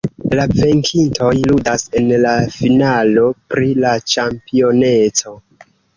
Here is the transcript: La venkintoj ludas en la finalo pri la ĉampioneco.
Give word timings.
La 0.37 0.45
venkintoj 0.53 1.33
ludas 1.51 1.83
en 2.01 2.09
la 2.23 2.31
finalo 2.55 3.27
pri 3.53 3.69
la 3.85 3.93
ĉampioneco. 4.15 5.37